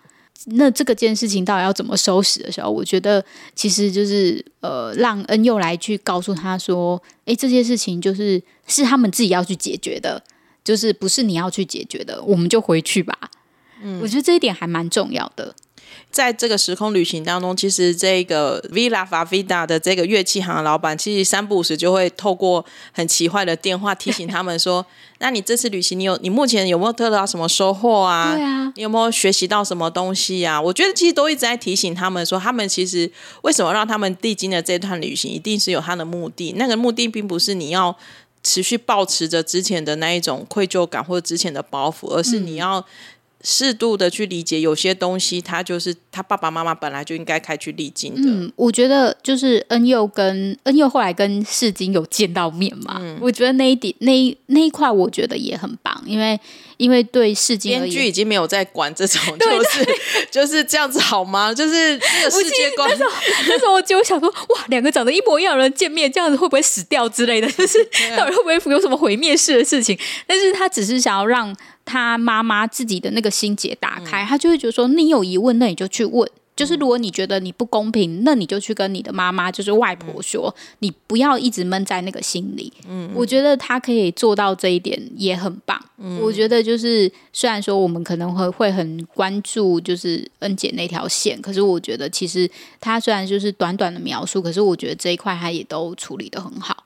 [0.47, 10.23] 那这个件事情到底要怎么收拾的时候，我觉得其实就是呃，让恩佑来去告诉他说，诶，这些事情就是是他们自己要去解决的，
[10.63, 13.19] 就是不是你要去解决的，我们就回去吧。
[13.83, 15.55] 嗯，我觉得这一点还蛮重要的。
[16.15, 24.87] 在这个时空旅行当中，其实这个 Villa Favida 的这个乐器行的老板，其实三不五时就会透过很奇怪的电话提醒他们说
[25.19, 28.33] ：“那你这次旅行，你有你目前有没有得到什么收获啊？
[28.33, 33.11] 对啊，你有没有学习到什么东西啊？”我觉得其实都一直在提醒他们说，他们其实
[33.43, 36.53] 为什么让他们历经的这段旅行，一定是有他的目的。
[36.57, 37.97] 那个目的并不是你要
[38.45, 42.87] 持续保持着之前的那一种愧疚感或者之前的包袱，而是你要。
[43.47, 48.23] 适度的去理解，有些东西他就是他爸爸妈妈本来就应该开去历经的。
[48.25, 56.41] 嗯，我觉得就是恩佑跟恩佑后来跟世金有见到面嘛，嗯、我觉得那一点那一那一块我觉得也很棒，因为
[56.79, 59.87] 因为对世金编剧已经没有在管这种，就是
[60.33, 61.53] 就是这样子好吗？
[61.53, 62.89] 就是这个世界观。
[62.89, 63.11] 那时候
[63.47, 67.51] 那时候我就想说，哇，两个长得一模一样的人见面，这样子会不会死掉之类的？
[67.53, 67.79] 就是
[68.17, 69.99] 到底会不会有什么毁灭式的事情？
[70.27, 71.55] 但是他只是想要让。
[71.85, 76.29] 他妈妈自己的那个心结打开，他就会觉得说：“你有疑问，那你就去问。
[76.57, 85.85] 就是如果你觉得你不公平，那你就去跟你的妈妈，就是外婆说，你不要一直闷在那个心里。”嗯，我觉得他可以做到这一点也很棒。
[85.99, 92.49] 嗯，我觉得就是虽然说我们可能会会很关注就是恩姐那条线，可是我觉得其实
[92.81, 96.84] 他虽然就是短短的描述，可是我觉得这一块他也都处理的很好。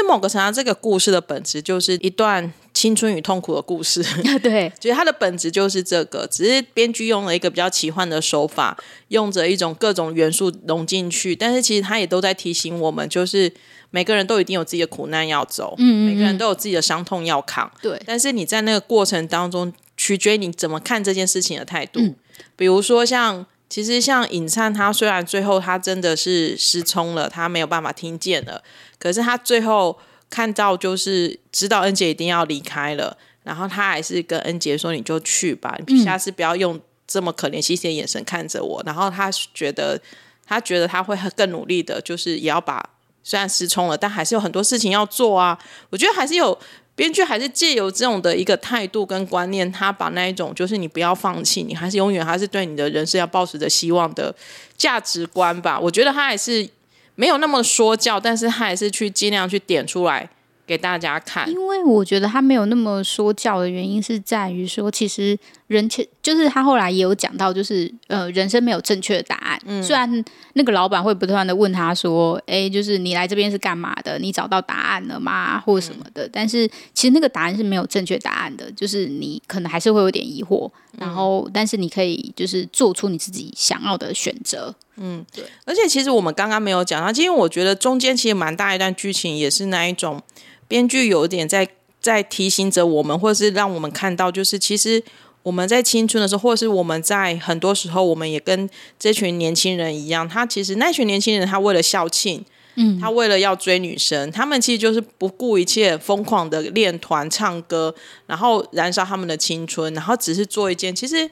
[0.00, 4.00] 那某个程度，这个故事的本质就是一段青春与痛苦的故事。
[4.40, 11.34] 对， 其实它的本质就是这个，只是编剧用了一个比较奇幻的手法，用着一种各种元素融进去。
[11.34, 13.52] 但是其实它也都在提醒我们，就是
[13.90, 17.68] 每个人都一定有自己的苦难要走，嗯，嗯，嗯，每个人都有自己的伤痛要扛。
[17.82, 21.98] 对，但是你在那个过程当中，取决于你怎么看这件事情的态度。
[22.00, 22.14] 嗯，
[22.54, 23.44] 比如说像。
[23.70, 28.62] 其实像尹灿，他虽然最后他真的是失聪了，他没有办法听见了，
[28.98, 40.00] 可是他最后看到就是知道恩杰一定要离开了，然后他还是跟恩杰说：“你就去吧，你下次不要用这么可怜兮兮的眼神看着我。”然后他觉得
[40.46, 42.90] 他觉得他会更努力的，就是也要把
[43.22, 45.58] 虽然失聪了，但还是有很多事情要做啊。
[45.90, 46.58] 我觉得还是有。
[46.98, 54.34] 编剧还是借由这种的一个态度跟观念，他把那一种就是你不要放弃，你还是永远还是对你的人生要抱持着希望的
[54.76, 55.78] 价值观吧。
[55.78, 56.68] 我觉得他还是
[57.18, 60.30] 没有那么说教，但是他还是去尽量去点出来。
[60.68, 65.34] 给大家看，因为我觉得他没有那么说教的原因是在于说，其实
[65.68, 69.60] 人前就是他后来也有讲到，就是呃，人生没有正确的答案。
[69.66, 74.18] 嗯，虽然那个老板会不断的问他说：“哎，就是你来这边是干嘛的？
[74.18, 75.60] 你找到答案了吗？
[75.60, 80.70] 或者什么的？”嗯，但是其实那个答案是没有正确答案的，就是你可能还是会有点疑惑。
[80.98, 84.74] 然后，但是你可以就是做出你自己想要的选择。
[84.96, 85.44] 嗯，对。
[85.64, 90.22] 而且其实我们刚刚没有讲到，因为我觉得中间其实蛮大一段剧情也是那一种。
[90.66, 91.66] 编剧有点在
[91.98, 95.02] 在提醒着我们，或者是让我们看到，就是其实
[95.42, 100.28] 我们在青春的时候，或者是我们在很多时候，我们也跟这群年轻人一样。
[100.28, 102.44] 他其实那群年轻人，他为了校庆，
[102.76, 107.94] 嗯，他为了要追女生，他们其实就是不顾一切，疯狂的练团、唱歌，
[108.26, 111.30] 然后燃烧他们的青春，然后只是做一件其实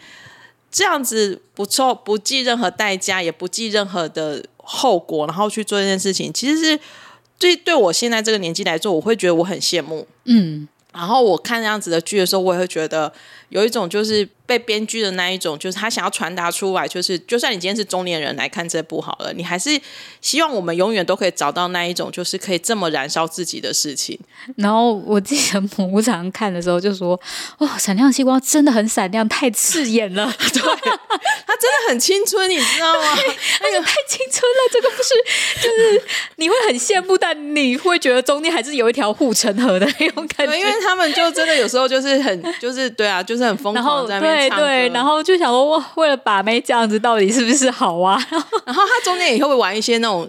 [0.71, 6.81] 这样子不错，不计任何代价，也不计任何的后果，然后去做这件事情，其实是。
[7.38, 10.07] 对，对我现在这个年纪来说，我会觉得我很羡慕。
[10.25, 10.66] 嗯，
[10.97, 13.13] 然后我看这样子的剧的时候，我也会觉得
[13.51, 14.29] 有一种就是。
[14.47, 19.79] 被编剧的那一种，就是他想要传达出来，就是就算你今天是中年人来看这部好了，你还是
[20.21, 24.19] 希望我们永远都可以找到那一种，就是可以这么燃烧自己的事情。
[24.57, 25.61] 然后我记得
[25.93, 27.21] 我常常看的时候就说
[27.59, 30.33] ：“哇、哦，闪亮星光真的很闪亮，太刺眼了。
[30.39, 33.17] ”对，他真的很青春，你知道吗？
[33.61, 35.15] 那个太青春了，这个不是
[35.61, 36.03] 就是
[36.37, 40.57] 你会很羡慕，但你会觉得中间还是有一条护城河的那种感觉。
[40.57, 44.36] 因为他们就真的有时候就是很就是对啊，就是很疯狂在那边。
[44.37, 48.20] 对对，然后就想说，哇，为了把妹这样子，到底是不是好啊？
[48.66, 50.29] 然后他中间也会玩一些那种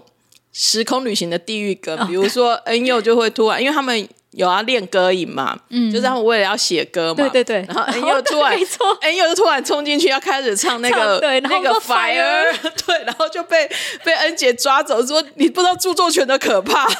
[0.52, 4.08] 时空旅行的地狱梗，比如说恩佑就会突然，因为他们。
[4.32, 5.58] 有啊练歌瘾嘛？
[5.70, 7.16] 嗯，就是他们为了要写歌嘛。
[7.16, 7.64] 对对对。
[7.66, 8.52] 然后恩佑突然，
[9.00, 12.54] 恩佑就突然冲进去要开始唱那个对那个 Fire，
[12.86, 13.68] 对，然后就被
[14.04, 16.84] 被恩姐抓走，说你不知道著作权的可怕。
[16.86, 16.90] 我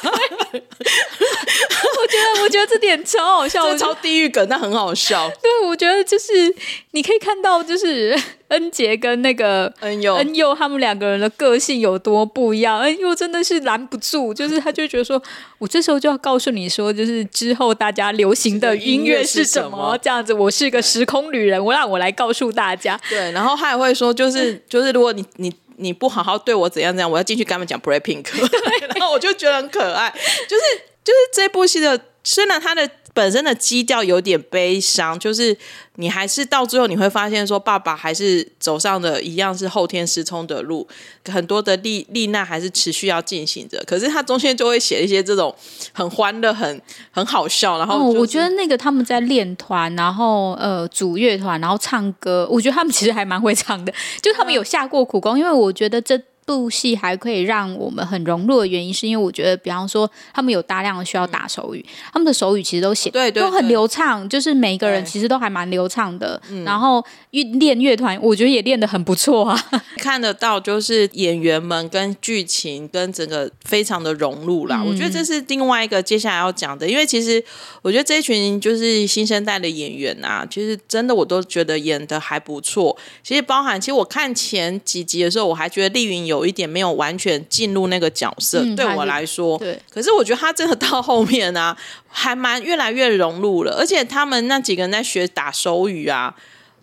[2.07, 5.29] 觉得我觉得这点超好笑，超地狱梗，但很好笑。
[5.41, 6.55] 对，我觉得就是
[6.91, 8.19] 你可以看到，就是。
[8.49, 12.79] 恩杰跟那个恩佑，恩佑他们两个人的个性有多不一样？
[12.81, 15.21] 恩佑真的是拦不住，就是他就觉得说，
[15.57, 19.69] 我这时候就要告诉你说，就是之后大家流行的音乐是什么？
[19.69, 22.99] 什么这样子，我是一个时空旅人，我让我来告诉大家。
[23.09, 28.23] 对，然后他也会说，就是 就是，如果你你你不好好对我怎样怎样，我要进去跟他们讲 Break Pink。
[28.23, 30.09] 对， 然后我就觉得很可爱，
[30.47, 30.63] 就是
[31.03, 32.89] 就是这部戏的虽然他的。
[33.13, 35.55] 本身的基调有点悲伤，就是
[35.95, 40.87] 你还是到最后你会发现说，爸爸还是走上的一样是后天失聪的路，
[41.25, 43.83] 很多的历历难还是持续要进行着。
[43.85, 45.53] 可是他中间就会写一些这种
[45.91, 47.77] 很欢乐、很很好笑。
[47.77, 56.19] 然后、就是哦，我觉得那个他们在练团，然后呃组乐团，然后唱歌，我觉得他们其实还蛮会唱的，就他们有下过苦功，因为我觉得这。
[56.57, 66.41] 部戏还可以让我们很融入的原因，是因为我觉得，比方说他们有大量的需要打手语，嗯、他们的手语其实都写对，都很流畅，就是每一个人其实都还蛮流畅的。
[66.65, 69.63] 然后练乐团，我觉得也练得很不错啊，
[69.97, 74.81] 看得到就是演员们跟剧情跟整个非常的融入啦。
[74.81, 77.43] 嗯、我觉得这是另外一个接下来要讲的，因为其实
[77.83, 82.97] 我觉得这一群就是新生代的演员啊，其实真的我都觉得演的还不错。
[83.23, 86.38] 其实包含，其实我看前几集的时候，我还觉得丽云有。
[86.39, 89.77] 有一点没有完全进入那个角色，嗯、对我来说，对。
[89.89, 93.75] 可是我觉得他真的到后面啊，还蛮越来越融入了。
[93.77, 96.33] 而且他们那几个人在学打手语啊，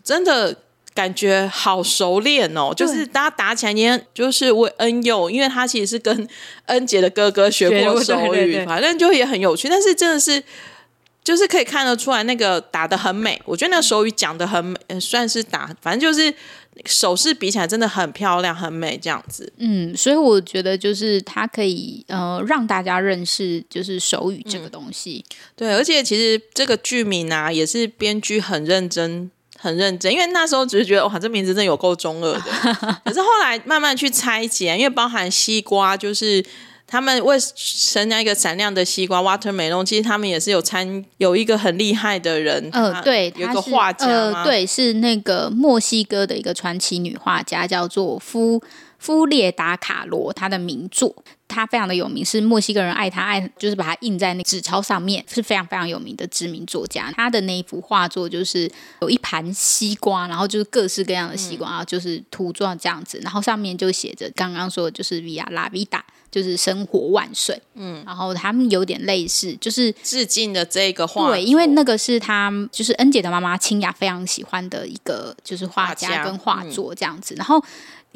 [0.04, 0.54] 真的
[0.94, 2.72] 感觉好熟练哦。
[2.76, 6.28] 就是大家打起来，你就是为恩佑，因为他其实是跟
[6.66, 9.68] 恩杰的哥哥学过手语，对对对，反正就也很有趣。
[9.68, 10.42] 但是真的是，
[11.26, 13.42] 就是可以看得出来，那个打的很美。
[13.44, 16.32] 我觉得那个手语讲的很美，算是打，反正就是。
[16.84, 19.50] 手势比起来真的很漂亮，很美，这样子。
[19.56, 25.24] 嗯，所以我觉得就是它可以呃让大家认识就是手语这个东西。
[25.26, 32.42] 嗯、对，而且其实这个剧名啊也是编剧很认真，很认真，因为那时候只是觉得哇，这名字真的有够中二的。
[33.06, 36.44] 可是后来慢慢去拆解，因为包含西瓜就是。
[36.86, 48.62] 他们为生那一个闪亮的西瓜 watermelon，其实他们也是有参有一个很厉害的人，呃，对，有一个画家，呃，对，是那个墨西哥的一个传奇女画家，叫做夫
[48.98, 57.12] 夫列达卡罗，她的名作，她非常的有名，是墨西哥人爱她爱，就是把它印在那纸钞上面，是非常非常有名的知名作家。
[57.16, 58.70] 她的那一幅画作就是
[59.02, 66.00] 有一盘西瓜，然后就是各式各样的西瓜，然后就是涂状这样子，然后上面就写着刚刚说的就是 Via La Vida。
[66.36, 77.64] 就是生活万岁，嗯，然后他们有点类似，就是致敬的这个画，对，因为那个是他就是恩姐的妈妈清雅非常喜欢的一个就是画家跟画作这样子，嗯、然后。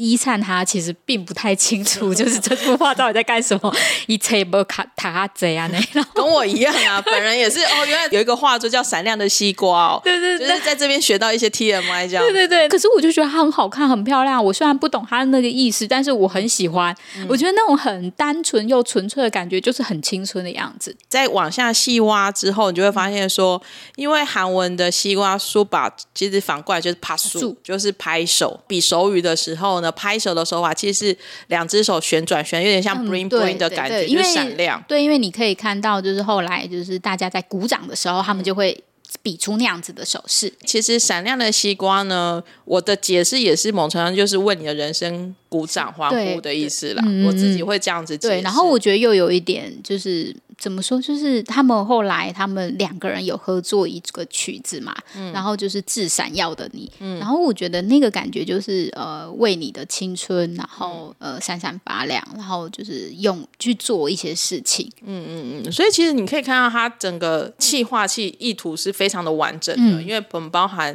[0.00, 3.74] 一灿他其实并不太清楚， 就是这幅画到底在干什么。
[4.06, 7.86] 一切不卡塔贼啊，那 跟我一样啊，本人也是哦。
[7.86, 12.24] 原来有一个画作叫《闪亮的西瓜》哦，对对对，就是在这边学到一些 TMI 这样。
[12.24, 14.42] 对对对，可是我就觉得它很好看，很漂亮。
[14.42, 16.94] 我虽然不懂它的那个意思，但是我很喜欢。
[17.16, 20.96] 嗯、我觉得那种很单纯又纯粹的感觉，就是很青春的样子。
[21.08, 23.60] 再往下细挖之后，你就会发现说，
[23.96, 28.60] 因为韩文的西瓜书把其实反过来就是拍树，就是拍手。
[28.66, 29.89] 比手语的时候呢。
[29.92, 31.16] 拍手的手法其实是
[31.48, 34.82] 两只手旋转旋，有点像 bling bling 的感觉，就是闪亮。
[34.86, 38.82] 对，因为你可以看到，就是后来就是大家在鼓掌的时候，他们就会
[39.22, 40.52] 比出那样子的手势。
[40.64, 47.04] 其实闪亮的西瓜呢，我的解释也是某程度上就是为你的人生鼓掌欢呼的意思啦。
[47.26, 50.34] 我自己会这样子解然后我觉得又有一点就是。
[50.60, 51.00] 怎么说？
[51.00, 65.72] 就是他们后来，他们两个人有合作一个曲子嘛，嗯、然后就是《致闪耀的你》，嗯、然后我觉得那个感觉就是呃，为你的青春，然后呃，闪闪发亮，然后就是用去做一些事情，嗯嗯嗯。
[65.72, 70.94] 所以其实你可以看到，它整个气化器意图是非常的完整的，嗯、因为本包含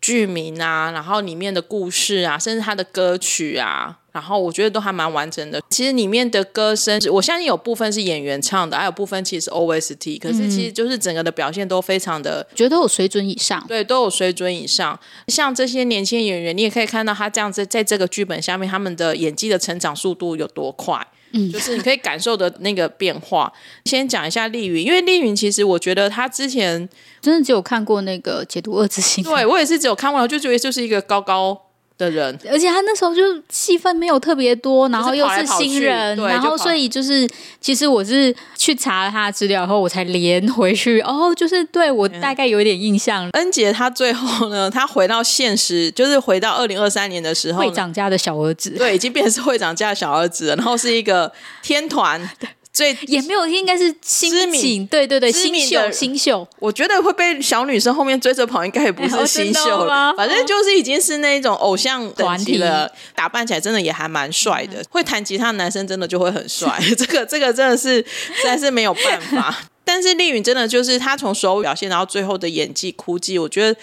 [0.00, 4.00] 剧名啊，然后里面的故事啊，甚至它的歌曲啊。
[4.16, 5.60] 然后我觉得都还蛮完整的。
[5.68, 10.18] 其实里面的歌声，我相信有部分是演员唱的，还有部分其实是 OST。
[10.18, 13.62] 可是其实就是整个的表现都非常的，觉得都有水准以上。
[13.68, 14.98] 对，都有水准以上。
[15.28, 21.06] 像这些年轻演员，你也可以看到他这样子在这个剧本下面，他们的演技的成长速度有多快。
[21.32, 23.52] 嗯，就是你可以感受的那个变化。
[23.84, 26.88] 先讲一下丽云，因为丽云其实我觉得她之前
[27.20, 29.22] 真的只有看过那个《解读二之心》。
[29.28, 31.65] 对，我也是只有看过，我就觉得就是一个高高。
[31.98, 37.26] 的人，而且他那时候就戏份没有特别多，然后又是新人，然后所以就是
[37.60, 43.28] 其实我是去查了他的资料后，我才连回去哦，就是对我大概有一点印象。
[43.32, 51.32] 恩杰他最后呢，他回到现实，就是回到二零二三年的时候，会长家的小儿子，对，已经变成是会长家的小儿子了，然后是一个
[51.62, 52.28] 天团。
[52.76, 56.46] 所以也没有，应该是新景，对对对，新秀新秀。
[56.58, 62.92] 我觉得会被小女生后面追着跑，应该也不是新秀了，反正就是已经是那种偶像团体了。
[63.14, 66.78] 打扮起来真的也还蛮帅的，会弹吉他的男生真的就会很帅。
[66.98, 69.56] 这个这个真的是实在是没有办法。
[69.82, 73.80] 但是丽云真的就是她从所有表现，然后最后的演技哭泣，我觉得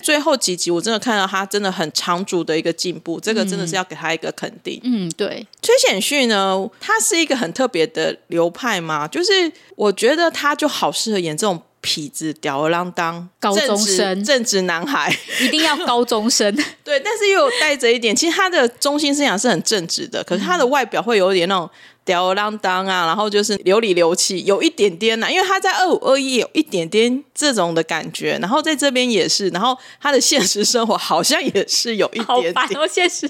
[0.00, 4.80] 最后几集我真的看到他真的很长足的一个进步，这个真的是要给他一个肯定。
[4.84, 5.46] 嗯，对。
[5.62, 11.62] 崔显旭呢，他是一个很特别的流派嘛，就是我觉得他就好适合演这种。
[11.84, 16.52] 痞子吊儿郎当，高中生，正直男孩，一定要高中生。
[16.82, 21.70] 对，但是又有带着一点，其实他的中心思想是很正直的，可是他的外表会有一点那种。
[22.06, 33.26] 吊儿郎当啊，然后就是流里流气，有一点点呐、啊，因为他在二五二一有一点点这种的感觉，然后在这边也是，然后他的现实生活好像也是有一点点，好烦哦，现实。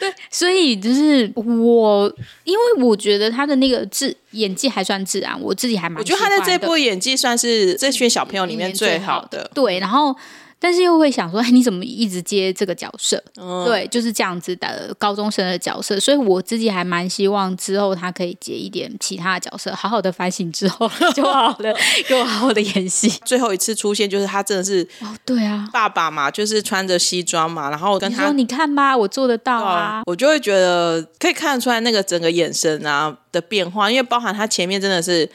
[0.00, 9.48] 对，所以就是我，因为我觉得他的那个自演技还算自然，我自己还蛮，我觉得他在这部演技算是这群小朋友里面最好的。
[9.54, 10.16] 对，然后。
[10.62, 13.22] 但是又会想说， 哎，你怎么一直接这个角色？
[13.40, 15.98] 嗯、对，就是这样子的高中生的角色。
[15.98, 21.74] 所以我自己还蛮希望之后他可以接一点其他的角色，好好的反省之后 就好了，
[22.06, 23.08] 给我好好的演戏。
[23.24, 35.26] 最后一次出现就是他真的是哦，对啊，爸爸嘛，就是穿着西装嘛，然后跟他你说，你看吧，我做得到啊，我就会觉得可以看得出来那个整个眼神啊的变化，因为包含他前面真的是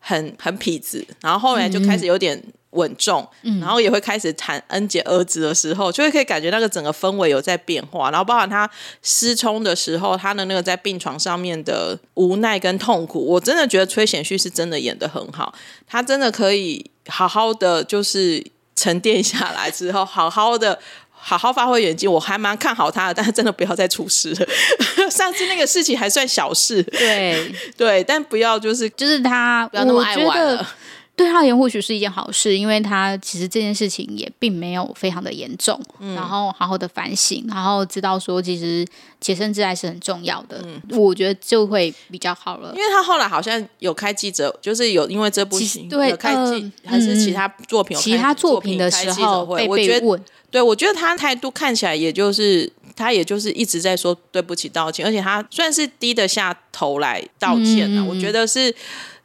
[0.00, 2.36] 很很痞子，然后后来就开始有点。
[2.36, 3.26] 嗯稳重，
[3.60, 8.10] 然后也会开始谈恩姐儿子的时候，嗯、就会可以感觉那个整个氛围有在变化。
[8.10, 8.68] 然后包含他
[9.02, 15.54] 失聪的时候，他的那个在病床上面的无奈跟痛苦，我真的觉得崔显旭是真的演的很好。
[15.86, 18.42] 他真的可以好好的就是
[18.74, 20.78] 沉淀下来之后，好好的
[21.10, 22.08] 好好发挥演技。
[22.08, 24.46] 我还蛮看好他的，但是真的不要再出事了。
[25.10, 30.66] 上次那个事情还算小事，对 对，但不要就是就是他不要那么爱玩了。
[31.14, 38.84] 对他而言或许是一件好事，因为他其实这件事情也并没有非常的严重，嗯、然后好好的反省，然后知道说其实
[39.20, 42.72] 洁身自爱是很重要的，嗯、我觉得就会比较好了。
[42.74, 50.18] 因为他后来好像有开记者，就是有因为这部戏对有开记、呃、还是其他作品，其他作品的时候被被问，
[50.50, 58.74] 对我觉得他态度看起来也就是他也就是一直在说对不起道歉，而且他算是低得下头来道歉了，嗯、我觉得是。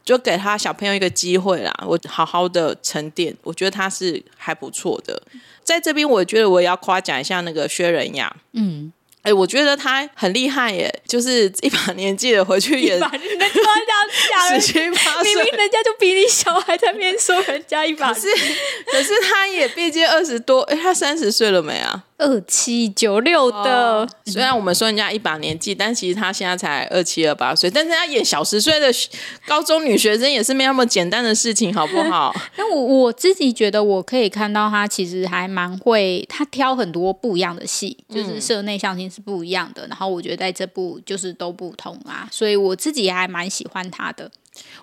[0.08, 5.22] 就给他小朋友一个机会啦，我好好的沉淀，我觉得他是还不错的。
[5.66, 8.93] 在这边，我觉得我也要夸奖一下那个薛仁雅，嗯。
[9.24, 18.14] 哎，我觉得他很厉害耶，就是一把年纪了回去演，把人家这样讲，十七八岁，明明人家就比你小，还在那边说人家一把。
[18.14, 18.28] 可是，
[18.89, 22.05] 可是他也毕竟二十多，哎，他三十岁了没啊？
[22.18, 24.01] 二七九六的。
[24.01, 28.88] 哦，虽然我们说人家一把年纪，但其实他现在才二七二八岁，但是他演小十岁的
[29.45, 32.34] 高中女学生也是没那么简单的事情，好不好？
[32.57, 39.22] 那我我自己觉得，我可以看到他其实还蛮会，他挑很多不一样的戏，就是社内相亲是。
[39.28, 44.32] 不一样的，然后我觉得在这部就是都不同啊，所以我自己还蛮喜欢他的。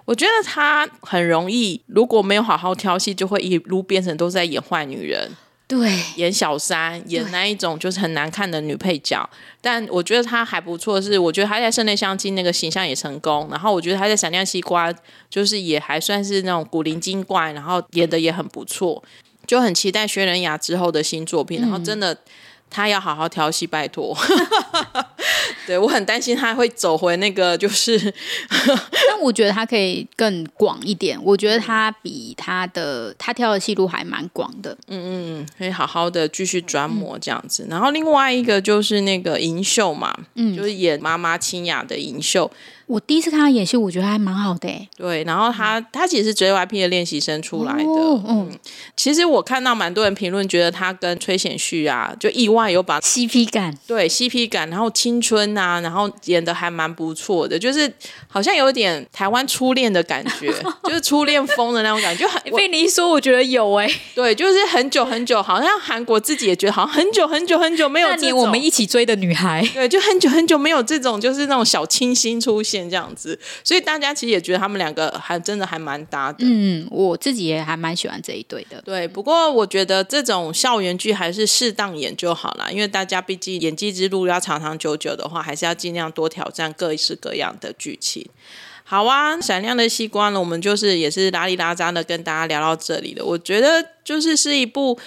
[0.05, 5.31] 我觉得他很容易，如果没有好好挑戏，就会一路变成都在演坏女人，
[5.67, 9.29] 对，演小三，演那一种就是很难看的女配角。
[9.61, 14.93] 但我觉得她还不错，是我觉得她在室内相亲那个形象也成功，然后我觉得她在闪亮西瓜
[15.31, 19.03] 就是也还算是那种古灵精怪，然后演的也很不错，
[19.47, 22.19] 就很期待薛仁雅之后的新作品，然后真的。
[22.75, 24.17] 嗯他要好好挑戏，拜托。
[25.65, 27.97] 对，我很担心他会走回那个，就是。
[29.09, 31.19] 但我觉得他可以更广一点。
[31.23, 34.77] 我觉得他比他的他挑的戏路还蛮广的。
[34.89, 35.09] 嗯嗯
[35.41, 37.65] 嗯，可以好好的继续专磨这样子。
[37.65, 42.51] 嗯、然后另外一个就是那个银秀嘛，嗯，就是演妈妈清雅的银秀。
[42.87, 44.69] 我第一次看他演戏，我觉得还蛮好的。
[44.97, 47.85] 对，然后他他其实是 JYP 的练习生出来的。
[47.85, 48.51] 哦、嗯，
[48.97, 57.91] 其实我看到蛮多人评论，觉得他跟崔显旭啊，就意外有把 CP 感，对 CP 感，然后青春啊，然后演的还蛮不错的，就是
[58.29, 60.53] 好像有点台湾初恋的感觉，
[60.85, 62.25] 就是初恋风的那种感觉。
[62.25, 63.91] 就很 被你一说，我觉得有哎。
[64.15, 68.21] 对，就是很久很久，好像韩国自己也觉得好像很久很久很久没有这种。
[68.23, 69.67] 那年我们一起追的女孩。
[69.75, 72.74] 对，就很久很久没有这种，就是那种小清新出现。
[72.83, 76.39] 这样子，所以大家其实也觉得他们两个还真的还蛮搭的。
[76.41, 78.81] 嗯，我自己也还蛮喜欢这一对的。
[78.83, 88.27] 对，不过我觉得这种校园剧还是适当演就好了，因为大家毕竟演技之路要长长久久的话，还是要尽量多挑战各式各样的剧情。
[88.85, 93.25] 好啊，闪亮的西瓜呢，我们就是也是拉里拉扎的跟大家聊到这里了。
[93.25, 94.99] 我觉得就是是一部。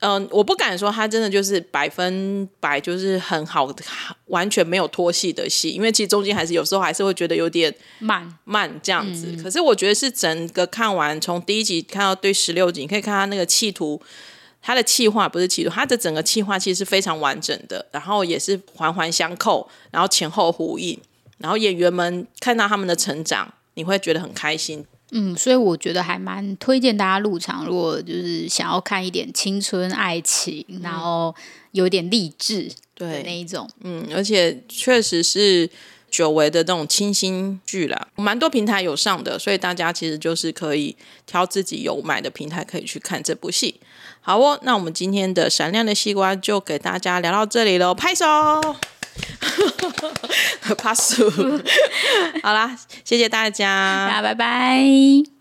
[0.00, 3.68] 嗯、呃，我不敢说他真的就是百分百就是很好，
[4.26, 9.26] 完全没有拖戏的戏，因为其实中间还是有时候还是会觉得有点慢慢这样子。
[9.30, 14.00] 嗯、可是我觉得是整个看完，从第一集看到第十六集，你可以看他那个企图，
[14.62, 20.96] 他的气化不是企图，他的整个气化其实是非常完整的，然后也是环环相扣，然后前后呼应，
[21.38, 24.86] 然后演员们看到他们的成长，你会觉得很开心。
[25.10, 31.34] 嗯，所以我觉得还蛮推荐大家入场，如果就是想要看一点青春爱情，嗯、然后
[31.72, 35.68] 有点励志的那一种，嗯，而且确实是
[36.10, 40.94] 久违的那种清新剧啦，蛮多平台有上的，所以大家其实就是可以
[41.26, 43.80] 挑自己有买的平台可以去看这部戏。
[44.20, 48.26] 好哦，那我们今天的闪亮的西瓜就给大家聊到这里喽，拍手。
[50.76, 51.30] 怕输，
[52.42, 55.37] 好啦，谢谢大家，大家拜拜。